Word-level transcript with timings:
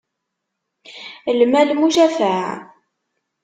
Lmal, 1.37 1.69
mucafaɛ. 1.79 2.49